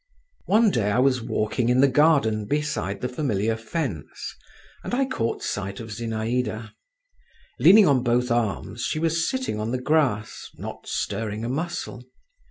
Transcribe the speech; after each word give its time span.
One 0.47 0.71
day 0.71 0.89
I 0.89 0.97
was 0.97 1.21
walking 1.21 1.69
in 1.69 1.79
the 1.79 1.87
garden 1.87 2.45
beside 2.45 3.01
the 3.01 3.07
familiar 3.07 3.55
fence, 3.55 4.35
and 4.83 4.95
I 4.95 5.05
caught 5.05 5.43
sight 5.43 5.79
of 5.79 5.89
Zinaïda; 5.91 6.71
leaning 7.59 7.87
on 7.87 8.01
both 8.01 8.31
arms, 8.31 8.81
she 8.81 8.97
was 8.97 9.29
sitting 9.29 9.59
on 9.59 9.69
the 9.69 9.79
grass, 9.79 10.49
not 10.57 10.87
stirring 10.87 11.45
a 11.45 11.49
muscle. 11.49 12.03